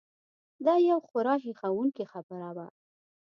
[0.65, 2.67] دا یو خورا هیښوونکې خبره وه.